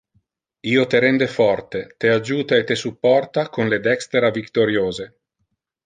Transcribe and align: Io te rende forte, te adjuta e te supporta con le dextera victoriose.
Io 0.69 0.85
te 0.93 1.01
rende 1.03 1.27
forte, 1.33 1.83
te 2.03 2.11
adjuta 2.15 2.59
e 2.63 2.65
te 2.71 2.79
supporta 2.85 3.47
con 3.59 3.73
le 3.75 3.81
dextera 3.91 4.37
victoriose. 4.41 5.11